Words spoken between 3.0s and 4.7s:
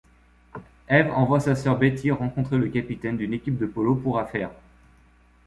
d'une équipe de polo pour affaire.